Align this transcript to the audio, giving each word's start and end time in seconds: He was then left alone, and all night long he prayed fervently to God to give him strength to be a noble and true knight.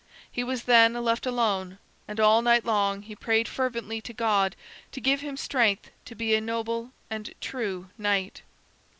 He 0.31 0.43
was 0.43 0.63
then 0.63 0.95
left 0.95 1.27
alone, 1.27 1.77
and 2.07 2.19
all 2.19 2.41
night 2.41 2.65
long 2.65 3.03
he 3.03 3.15
prayed 3.15 3.47
fervently 3.47 4.01
to 4.01 4.13
God 4.13 4.55
to 4.93 4.99
give 4.99 5.21
him 5.21 5.37
strength 5.37 5.91
to 6.05 6.15
be 6.15 6.33
a 6.33 6.41
noble 6.41 6.89
and 7.11 7.31
true 7.39 7.89
knight. 7.99 8.41